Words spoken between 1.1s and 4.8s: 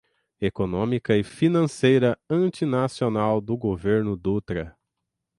e financeira antinacional do governo Dutra